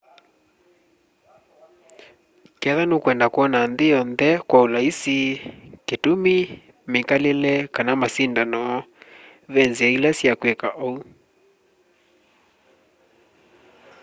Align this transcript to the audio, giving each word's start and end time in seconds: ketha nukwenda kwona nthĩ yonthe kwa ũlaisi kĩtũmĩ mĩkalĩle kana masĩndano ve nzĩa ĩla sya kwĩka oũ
ketha 2.61 2.83
nukwenda 2.87 3.25
kwona 3.33 3.59
nthĩ 3.71 3.85
yonthe 3.93 4.29
kwa 4.47 4.57
ũlaisi 4.65 5.17
kĩtũmĩ 5.87 6.37
mĩkalĩle 6.91 7.53
kana 7.75 7.91
masĩndano 8.01 8.61
ve 9.53 9.61
nzĩa 9.69 9.89
ĩla 9.97 10.11
sya 10.19 10.33
kwĩka 10.39 10.69
oũ 10.87 10.99